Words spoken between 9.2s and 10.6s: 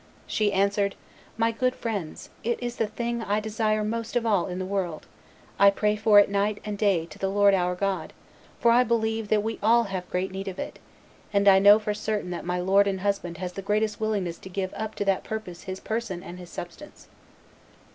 that we all have great need of